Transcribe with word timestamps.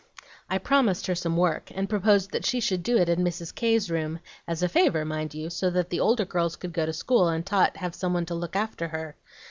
I 0.49 0.57
promised 0.57 1.05
her 1.05 1.13
some 1.13 1.37
work, 1.37 1.69
and 1.75 1.87
proposed 1.87 2.31
that 2.31 2.43
she 2.43 2.59
should 2.59 2.81
do 2.81 2.97
it 2.97 3.07
in 3.07 3.19
Mrs. 3.23 3.53
K.'s 3.53 3.91
room, 3.91 4.19
as 4.47 4.63
a 4.63 4.67
favor, 4.67 5.05
mind 5.05 5.35
you, 5.35 5.51
so 5.51 5.69
that 5.69 5.91
the 5.91 5.99
older 5.99 6.25
girls 6.25 6.55
could 6.55 6.73
go 6.73 6.87
to 6.87 6.91
school 6.91 7.27
and 7.27 7.45
Tot 7.45 7.77
have 7.77 7.93
some 7.93 8.15
one 8.15 8.25
to 8.25 8.33
look 8.33 8.55
after 8.55 8.87
her. 8.87 9.15